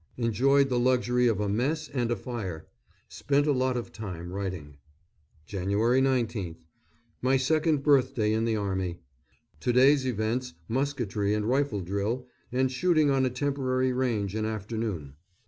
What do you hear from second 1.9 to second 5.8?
a fire. Spent a lot of time writing. Jan.